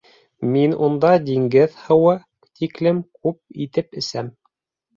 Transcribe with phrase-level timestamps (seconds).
[0.53, 2.15] Мин унда диңгеҙ һыуы
[2.63, 4.35] тиклем күп итеп әсәм.